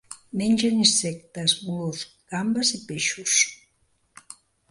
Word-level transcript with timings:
Menja 0.39 0.69
insectes, 0.75 1.53
mol·luscs, 1.65 2.09
gambes 2.33 2.73
i 2.79 2.81
peixos. 2.87 3.37